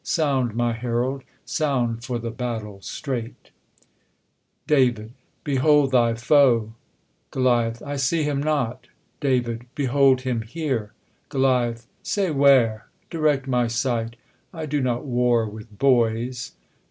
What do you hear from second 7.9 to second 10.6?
see him not. Dav, Behold him